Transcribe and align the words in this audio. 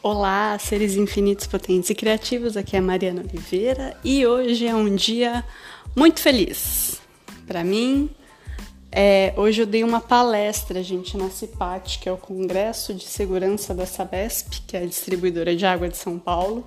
Olá, 0.00 0.56
seres 0.60 0.94
infinitos, 0.94 1.48
potentes 1.48 1.90
e 1.90 1.94
criativos. 1.94 2.56
Aqui 2.56 2.76
é 2.76 2.78
a 2.78 2.82
Mariana 2.82 3.20
Oliveira 3.20 3.96
e 4.04 4.24
hoje 4.24 4.64
é 4.64 4.72
um 4.72 4.94
dia 4.94 5.44
muito 5.96 6.20
feliz. 6.20 7.00
Para 7.48 7.64
mim, 7.64 8.08
é, 8.92 9.34
hoje 9.36 9.60
eu 9.60 9.66
dei 9.66 9.82
uma 9.82 10.00
palestra, 10.00 10.84
gente, 10.84 11.16
na 11.16 11.28
CIPAT, 11.28 11.98
que 11.98 12.08
é 12.08 12.12
o 12.12 12.16
Congresso 12.16 12.94
de 12.94 13.02
Segurança 13.02 13.74
da 13.74 13.84
Sabesp, 13.86 14.62
que 14.68 14.76
é 14.76 14.82
a 14.84 14.86
distribuidora 14.86 15.56
de 15.56 15.66
água 15.66 15.88
de 15.88 15.96
São 15.96 16.16
Paulo. 16.16 16.64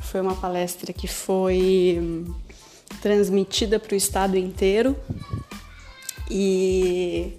Foi 0.00 0.22
uma 0.22 0.34
palestra 0.34 0.94
que 0.94 1.06
foi 1.06 1.98
hum, 2.00 2.34
transmitida 3.02 3.78
para 3.78 3.92
o 3.92 3.96
estado 3.96 4.38
inteiro 4.38 4.96
e 6.30 7.34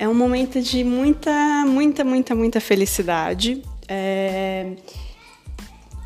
é 0.00 0.08
um 0.08 0.14
momento 0.14 0.62
de 0.62 0.82
muita, 0.82 1.30
muita, 1.66 2.02
muita, 2.02 2.34
muita 2.34 2.58
felicidade. 2.58 3.62
É... 3.86 4.72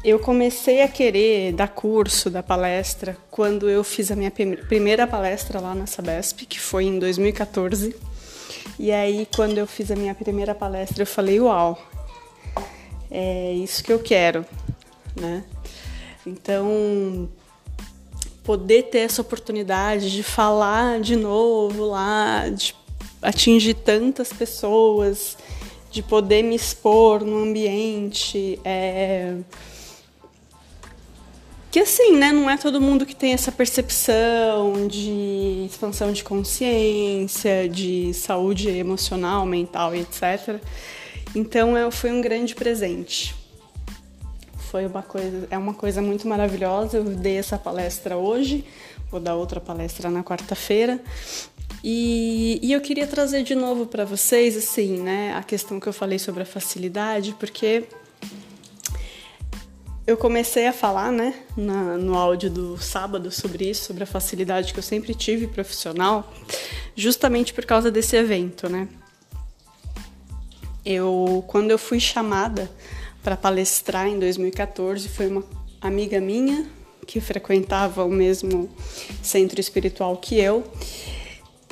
Eu 0.05 0.19
comecei 0.19 0.83
a 0.83 0.89
querer 0.89 1.53
dar 1.53 1.69
curso, 1.69 2.29
dar 2.29 2.43
palestra, 2.43 3.17
quando 3.31 3.71
eu 3.71 3.85
fiz 3.85 4.11
a 4.11 4.17
minha 4.17 4.33
primeira 4.33 5.07
palestra 5.07 5.61
lá 5.61 5.77
na 5.77 5.87
Sabesp, 5.87 6.45
que 6.45 6.59
foi 6.59 6.87
em 6.87 6.99
2014. 6.99 7.95
E 8.81 8.91
aí, 8.91 9.29
quando 9.33 9.59
eu 9.59 9.67
fiz 9.67 9.93
a 9.93 9.97
minha 9.97 10.15
primeira 10.15 10.57
palestra, 10.57 11.03
eu 11.03 11.07
falei: 11.07 11.39
Uau, 11.39 11.81
é 13.09 13.53
isso 13.53 13.85
que 13.85 13.93
eu 13.93 14.01
quero, 14.01 14.45
né? 15.15 15.45
Então, 16.27 17.29
poder 18.43 18.91
ter 18.91 18.99
essa 18.99 19.23
oportunidade 19.23 20.11
de 20.11 20.25
falar 20.25 21.01
de 21.01 21.15
novo 21.15 21.85
lá, 21.85 22.49
de 22.49 22.75
atingir 23.25 23.75
tantas 23.75 24.33
pessoas, 24.33 25.37
de 25.91 26.03
poder 26.03 26.43
me 26.43 26.55
expor 26.57 27.25
no 27.25 27.43
ambiente. 27.43 28.59
É... 28.65 29.37
Que 31.71 31.81
assim, 31.81 32.17
né? 32.17 32.31
Não 32.31 32.49
é 32.49 32.57
todo 32.57 32.81
mundo 32.81 33.05
que 33.05 33.17
tem 33.17 33.33
essa 33.33 33.51
percepção 33.51 34.87
de 34.87 35.67
expansão 35.69 36.13
de 36.13 36.23
consciência, 36.23 37.69
de 37.69 38.13
saúde 38.15 38.69
emocional, 38.69 39.45
mental 39.45 39.95
e 39.95 40.01
etc. 40.01 40.61
Então 41.35 41.77
é, 41.77 41.91
foi 41.91 42.13
um 42.13 42.21
grande 42.21 42.55
presente. 42.55 43.35
Foi 44.71 44.87
uma 44.87 45.03
coisa, 45.03 45.47
é 45.51 45.59
uma 45.59 45.75
coisa 45.75 46.01
muito 46.03 46.27
maravilhosa. 46.29 46.99
Eu 46.99 47.05
dei 47.05 47.39
essa 47.39 47.59
palestra 47.59 48.17
hoje, 48.17 48.65
vou 49.11 49.21
dar 49.21 49.35
outra 49.35 49.61
palestra 49.61 50.11
na 50.11 50.23
quarta-feira. 50.23 51.01
E, 51.87 52.59
e 52.63 52.73
eu 52.73 52.81
queria 52.81 53.07
trazer 53.07 53.43
de 53.43 53.55
novo 53.55 53.85
para 53.85 54.07
vocês, 54.07 54.57
assim, 54.57 55.03
né, 55.03 55.35
a 55.37 55.43
questão 55.43 55.79
que 55.79 55.87
eu 55.87 55.93
falei 55.93 56.19
sobre 56.19 56.43
a 56.43 56.47
facilidade, 56.47 57.37
porque 57.39 57.85
eu 60.07 60.17
comecei 60.17 60.67
a 60.67 60.73
falar, 60.73 61.13
né, 61.13 61.35
na, 61.55 61.99
no 61.99 62.15
áudio 62.15 62.51
do 62.51 62.79
sábado 62.79 63.31
sobre 63.31 63.69
isso, 63.69 63.85
sobre 63.85 64.03
a 64.03 64.07
facilidade 64.07 64.73
que 64.73 64.79
eu 64.79 64.83
sempre 64.83 65.15
tive 65.15 65.47
profissional, 65.47 66.33
justamente 66.97 67.53
por 67.53 67.67
causa 67.67 67.91
desse 67.91 68.17
evento, 68.17 68.67
né. 68.67 68.89
Eu, 70.87 71.45
quando 71.47 71.71
eu 71.71 71.79
fui 71.79 72.01
chamada 72.01 72.71
para 73.23 73.37
palestrar 73.37 74.07
em 74.07 74.19
2014, 74.19 75.07
foi 75.09 75.27
uma 75.27 75.45
amiga 75.83 76.19
minha 76.19 76.67
que 77.07 77.21
frequentava 77.21 78.05
o 78.05 78.11
mesmo 78.11 78.71
centro 79.23 79.61
espiritual 79.61 80.17
que 80.17 80.41
eu 80.41 80.65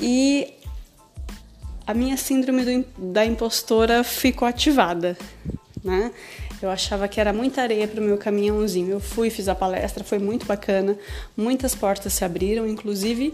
e 0.02 0.52
a 1.86 1.94
minha 1.94 2.16
síndrome 2.16 2.64
do, 2.64 3.12
da 3.12 3.24
impostora 3.24 4.02
ficou 4.02 4.46
ativada, 4.46 5.16
né? 5.82 6.10
Eu 6.60 6.70
achava 6.70 7.06
que 7.06 7.20
era 7.20 7.32
muita 7.32 7.62
areia 7.62 7.88
para 7.88 8.00
o 8.00 8.04
meu 8.04 8.18
caminhãozinho. 8.18 8.92
Eu 8.92 9.00
fui, 9.00 9.30
fiz 9.30 9.48
a 9.48 9.54
palestra, 9.54 10.04
foi 10.04 10.18
muito 10.18 10.44
bacana, 10.46 10.96
muitas 11.36 11.74
portas 11.74 12.12
se 12.12 12.24
abriram, 12.24 12.66
inclusive 12.66 13.32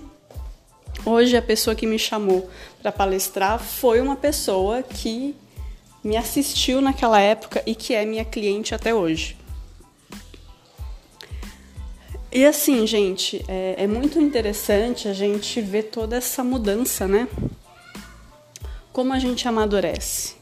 hoje 1.05 1.37
a 1.37 1.43
pessoa 1.43 1.75
que 1.75 1.87
me 1.87 1.99
chamou 1.99 2.51
para 2.83 2.93
palestrar 2.93 3.59
foi 3.59 4.01
uma 4.01 4.17
pessoa 4.17 4.83
que 4.83 5.35
me 6.05 6.17
assistiu 6.17 6.81
naquela 6.81 7.21
época 7.21 7.63
e 7.67 7.75
que 7.75 7.95
é 7.95 8.05
minha 8.05 8.25
cliente 8.25 8.75
até 8.75 8.95
hoje. 8.95 9.37
E 12.31 12.45
assim, 12.45 12.87
gente, 12.87 13.43
é, 13.49 13.77
é, 13.79 13.87
muito 13.87 14.21
interessante 14.21 15.09
a 15.09 15.15
gente 15.15 15.63
ver 15.63 15.85
toda 15.85 16.17
essa 16.17 16.45
mudança, 16.45 17.09
né? 17.09 17.27
Como 18.93 19.15
a 19.15 19.19
gente 19.19 19.49
amadurece. 19.49 20.37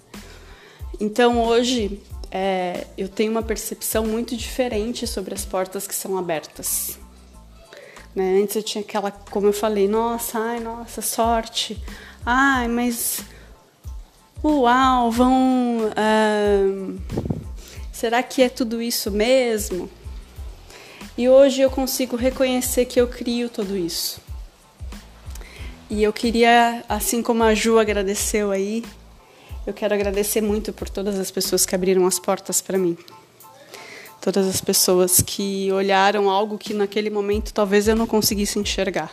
Então 0.99 1.45
hoje 1.45 2.03
é, 2.31 2.89
eu 2.99 3.09
tenho 3.09 3.31
uma 3.31 3.43
percepção 3.43 4.05
muito 4.05 4.37
diferente 4.37 5.07
sobre 5.07 5.33
as 5.33 5.45
portas 5.45 5.87
que 5.87 5.95
são 5.95 6.19
abertas. 6.19 6.99
Né? 8.15 8.41
Antes 8.43 8.57
eu 8.57 8.63
tinha 8.65 8.83
aquela, 8.83 9.13
como 9.13 9.47
eu 9.47 9.53
falei, 9.53 9.87
nossa, 9.87 10.41
ai, 10.41 10.59
nossa, 10.59 11.01
sorte. 11.01 11.81
Ai, 12.25 12.67
mas 12.67 13.21
uau, 14.43 15.11
vão. 15.13 15.93
Será 17.93 18.23
que 18.25 18.43
é 18.43 18.49
tudo 18.49 18.83
isso 18.83 19.11
mesmo? 19.13 19.89
E 21.19 21.31
hoje 21.31 21.63
eu 21.63 21.71
consigo 21.71 22.15
reconhecer 22.15 22.85
que 22.85 23.01
eu 23.01 23.09
crio 23.09 23.49
tudo 23.49 23.75
isso. 23.75 24.21
E 25.89 26.03
eu 26.03 26.13
queria, 26.13 26.85
assim 26.89 27.23
como 27.23 27.43
a 27.43 27.55
Ju 27.55 27.79
agradeceu 27.79 28.51
aí, 28.51 28.85
eu 29.67 29.73
quero 29.73 29.95
agradecer 29.95 30.43
muito 30.43 30.75
por 30.75 30.91
todas 30.91 31.19
as 31.19 31.31
pessoas 31.31 31.65
que 31.65 31.75
abriram 31.75 32.07
as 32.07 32.19
portas 32.19 32.61
para 32.61 32.77
mim. 32.77 32.99
Todas 34.21 34.47
as 34.47 34.61
pessoas 34.61 35.23
que 35.23 35.73
olharam 35.73 36.29
algo 36.29 36.59
que 36.59 36.75
naquele 36.75 37.09
momento 37.09 37.55
talvez 37.55 37.89
eu 37.89 37.97
não 37.97 38.07
conseguisse 38.07 38.59
enxergar. 38.59 39.11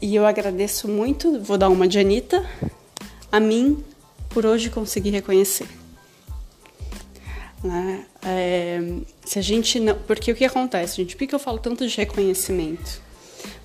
E 0.00 0.14
eu 0.14 0.24
agradeço 0.24 0.88
muito, 0.88 1.40
vou 1.42 1.58
dar 1.58 1.68
uma 1.68 1.86
de 1.86 1.98
Anitta, 1.98 2.48
a 3.30 3.38
mim 3.38 3.84
por 4.30 4.46
hoje 4.46 4.70
conseguir 4.70 5.10
reconhecer. 5.10 5.68
Né? 7.62 8.06
É, 8.22 8.80
se 9.24 9.38
a 9.38 9.42
gente 9.42 9.80
não, 9.80 9.94
porque 10.06 10.30
o 10.30 10.34
que 10.34 10.44
acontece, 10.44 10.96
gente? 10.96 11.16
Por 11.16 11.26
que 11.26 11.34
eu 11.34 11.38
falo 11.38 11.58
tanto 11.58 11.86
de 11.86 11.96
reconhecimento? 11.96 13.02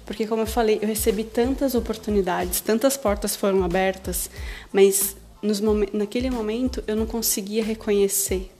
Porque, 0.06 0.28
como 0.28 0.42
eu 0.42 0.48
falei, 0.48 0.80
eu 0.82 0.88
recebi 0.88 1.24
tantas 1.24 1.76
oportunidades, 1.76 2.60
tantas 2.60 2.98
portas 2.98 3.36
foram 3.36 3.64
abertas, 3.64 4.30
mas 4.72 5.16
nos 5.42 5.62
naquele 5.94 6.30
momento 6.30 6.84
eu 6.88 6.96
não 6.96 7.06
conseguia 7.06 7.64
reconhecer 7.64 8.52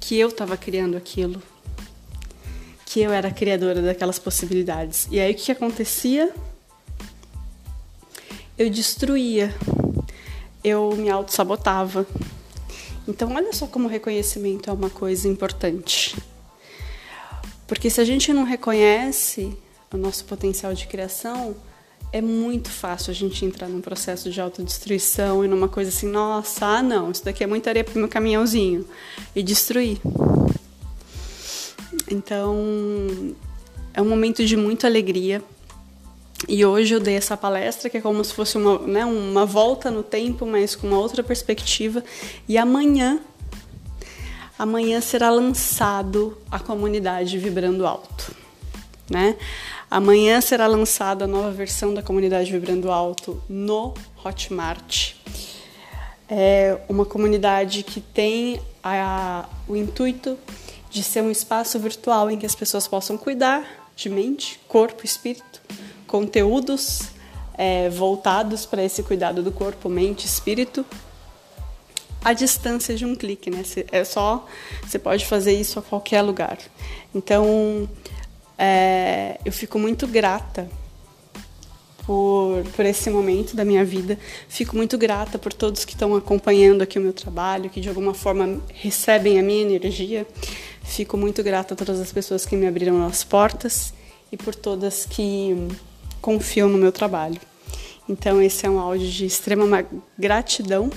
que 0.00 0.18
eu 0.18 0.28
estava 0.28 0.56
criando 0.56 0.96
aquilo, 0.96 1.42
que 2.86 3.00
eu 3.00 3.12
era 3.12 3.30
criadora 3.30 3.80
daquelas 3.80 4.18
possibilidades. 4.18 5.06
E 5.10 5.20
aí 5.20 5.32
o 5.32 5.34
que 5.34 5.52
acontecia? 5.52 6.32
Eu 8.56 8.68
destruía, 8.68 9.54
eu 10.64 10.94
me 10.96 11.08
auto-sabotava, 11.08 12.06
então, 13.08 13.34
olha 13.34 13.54
só 13.54 13.66
como 13.66 13.88
o 13.88 13.90
reconhecimento 13.90 14.68
é 14.68 14.72
uma 14.72 14.90
coisa 14.90 15.26
importante. 15.26 16.14
Porque 17.66 17.88
se 17.88 18.02
a 18.02 18.04
gente 18.04 18.34
não 18.34 18.44
reconhece 18.44 19.56
o 19.90 19.96
nosso 19.96 20.26
potencial 20.26 20.74
de 20.74 20.86
criação, 20.86 21.56
é 22.12 22.20
muito 22.20 22.68
fácil 22.68 23.10
a 23.10 23.14
gente 23.14 23.46
entrar 23.46 23.66
num 23.66 23.80
processo 23.80 24.30
de 24.30 24.38
autodestruição 24.40 25.42
e 25.42 25.48
numa 25.48 25.68
coisa 25.68 25.88
assim, 25.88 26.06
nossa, 26.06 26.66
ah 26.66 26.82
não, 26.82 27.10
isso 27.10 27.24
daqui 27.24 27.42
é 27.42 27.46
muita 27.46 27.70
areia 27.70 27.82
pro 27.82 27.98
meu 27.98 28.08
caminhãozinho 28.08 28.86
e 29.34 29.42
destruir. 29.42 29.98
Então, 32.10 33.34
é 33.94 34.02
um 34.02 34.08
momento 34.08 34.44
de 34.44 34.56
muita 34.56 34.86
alegria, 34.86 35.42
e 36.48 36.64
hoje 36.64 36.94
eu 36.94 37.00
dei 37.00 37.14
essa 37.14 37.36
palestra 37.36 37.90
que 37.90 37.98
é 37.98 38.00
como 38.00 38.24
se 38.24 38.32
fosse 38.32 38.56
uma, 38.56 38.78
né, 38.78 39.04
uma 39.04 39.44
volta 39.44 39.90
no 39.90 40.02
tempo, 40.02 40.46
mas 40.46 40.74
com 40.74 40.86
uma 40.86 40.98
outra 40.98 41.22
perspectiva. 41.22 42.02
E 42.48 42.56
amanhã, 42.56 43.20
amanhã 44.58 44.98
será 45.02 45.28
lançado 45.28 46.38
a 46.50 46.58
comunidade 46.58 47.36
Vibrando 47.36 47.86
Alto. 47.86 48.34
Né? 49.10 49.36
Amanhã 49.90 50.40
será 50.40 50.66
lançada 50.66 51.26
a 51.26 51.28
nova 51.28 51.50
versão 51.50 51.92
da 51.92 52.02
comunidade 52.02 52.50
Vibrando 52.50 52.90
Alto 52.90 53.42
no 53.46 53.92
Hotmart. 54.24 55.16
É 56.30 56.78
uma 56.88 57.04
comunidade 57.04 57.82
que 57.82 58.00
tem 58.00 58.58
a, 58.82 59.46
o 59.68 59.76
intuito 59.76 60.38
de 60.88 61.02
ser 61.02 61.22
um 61.22 61.30
espaço 61.30 61.78
virtual 61.78 62.30
em 62.30 62.38
que 62.38 62.46
as 62.46 62.54
pessoas 62.54 62.88
possam 62.88 63.18
cuidar 63.18 63.90
de 63.94 64.08
mente, 64.08 64.58
corpo, 64.66 65.04
espírito 65.04 65.60
conteúdos 66.08 67.02
é, 67.56 67.88
voltados 67.90 68.66
para 68.66 68.82
esse 68.82 69.02
cuidado 69.02 69.42
do 69.42 69.52
corpo, 69.52 69.88
mente, 69.88 70.26
espírito, 70.26 70.84
à 72.24 72.32
distância 72.32 72.96
de 72.96 73.04
um 73.04 73.14
clique, 73.14 73.50
né? 73.50 73.62
É 73.92 74.02
só 74.02 74.44
você 74.82 74.98
pode 74.98 75.24
fazer 75.26 75.52
isso 75.52 75.78
a 75.78 75.82
qualquer 75.82 76.22
lugar. 76.22 76.58
Então, 77.14 77.88
é, 78.56 79.38
eu 79.44 79.52
fico 79.52 79.78
muito 79.78 80.06
grata 80.06 80.68
por, 82.04 82.64
por 82.74 82.86
esse 82.86 83.10
momento 83.10 83.54
da 83.54 83.64
minha 83.64 83.84
vida. 83.84 84.18
Fico 84.48 84.74
muito 84.74 84.96
grata 84.96 85.38
por 85.38 85.52
todos 85.52 85.84
que 85.84 85.92
estão 85.92 86.16
acompanhando 86.16 86.82
aqui 86.82 86.98
o 86.98 87.02
meu 87.02 87.12
trabalho, 87.12 87.68
que 87.70 87.80
de 87.80 87.88
alguma 87.88 88.14
forma 88.14 88.60
recebem 88.72 89.38
a 89.38 89.42
minha 89.42 89.76
energia. 89.76 90.26
Fico 90.82 91.16
muito 91.16 91.42
grata 91.42 91.74
a 91.74 91.76
todas 91.76 92.00
as 92.00 92.10
pessoas 92.10 92.46
que 92.46 92.56
me 92.56 92.66
abriram 92.66 93.06
as 93.06 93.22
portas 93.22 93.92
e 94.32 94.36
por 94.36 94.54
todas 94.54 95.04
que 95.04 95.54
confiam 96.20 96.68
no 96.68 96.78
meu 96.78 96.92
trabalho. 96.92 97.40
Então 98.08 98.40
esse 98.40 98.64
é 98.64 98.70
um 98.70 98.78
áudio 98.78 99.06
de 99.06 99.26
extrema 99.26 99.86
gratidão 100.18 100.90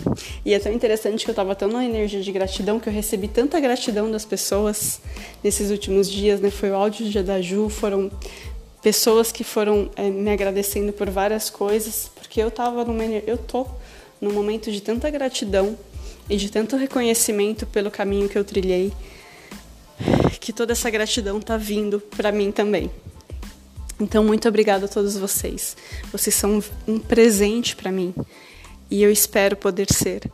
e 0.45 0.53
é 0.53 0.59
tão 0.59 0.71
interessante 0.71 1.25
que 1.25 1.29
eu 1.29 1.33
estava 1.33 1.53
tão 1.53 1.67
na 1.67 1.83
energia 1.83 2.21
de 2.21 2.31
gratidão 2.31 2.79
que 2.79 2.87
eu 2.87 2.93
recebi 2.93 3.27
tanta 3.27 3.59
gratidão 3.59 4.09
das 4.09 4.23
pessoas 4.23 5.01
nesses 5.43 5.71
últimos 5.71 6.09
dias, 6.09 6.39
né? 6.39 6.49
Foi 6.49 6.71
o 6.71 6.75
áudio 6.75 7.09
de 7.09 7.21
da 7.21 7.41
Ju, 7.41 7.67
foram 7.67 8.09
pessoas 8.81 9.29
que 9.29 9.43
foram 9.43 9.89
é, 9.97 10.09
me 10.09 10.31
agradecendo 10.31 10.93
por 10.93 11.09
várias 11.09 11.49
coisas, 11.49 12.09
porque 12.15 12.41
eu 12.41 12.47
estava 12.47 12.85
numa 12.85 13.03
eu 13.03 13.37
tô 13.37 13.67
num 14.21 14.31
momento 14.31 14.71
de 14.71 14.81
tanta 14.81 15.09
gratidão 15.09 15.77
e 16.29 16.37
de 16.37 16.49
tanto 16.49 16.77
reconhecimento 16.77 17.65
pelo 17.65 17.91
caminho 17.91 18.29
que 18.29 18.37
eu 18.37 18.45
trilhei, 18.45 18.93
que 20.39 20.53
toda 20.53 20.71
essa 20.71 20.89
gratidão 20.89 21.41
tá 21.41 21.57
vindo 21.57 21.99
para 21.99 22.31
mim 22.31 22.53
também. 22.53 22.89
Então, 24.01 24.23
muito 24.23 24.47
obrigada 24.47 24.85
a 24.85 24.89
todos 24.89 25.15
vocês. 25.15 25.77
Vocês 26.11 26.35
são 26.35 26.61
um 26.87 26.97
presente 26.97 27.75
para 27.75 27.91
mim 27.91 28.13
e 28.89 29.03
eu 29.03 29.11
espero 29.11 29.55
poder 29.55 29.93
ser 29.93 30.29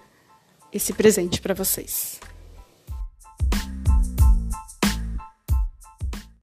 esse 0.71 0.93
presente 0.93 1.41
para 1.41 1.53
vocês. 1.53 2.19